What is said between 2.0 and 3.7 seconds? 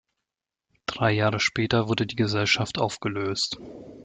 die Gesellschaft aufgelöst.